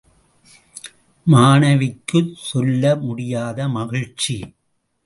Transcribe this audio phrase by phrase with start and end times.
[1.27, 2.21] மாணவிக்கு
[2.41, 4.37] சொல்ல முடியாத மகிழ்ச்சி.